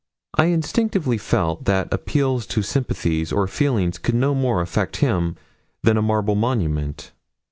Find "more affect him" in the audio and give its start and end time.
4.33-5.35